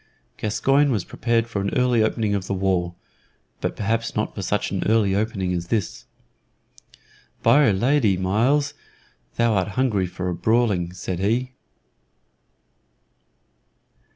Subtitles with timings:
[0.37, 2.95] Gascoyne was prepared for an early opening of the war,
[3.59, 6.05] but perhaps not for such an early opening as this.
[7.43, 8.73] "By 'r Lady, Myles,
[9.35, 11.51] thou art hungry for brawling," said he.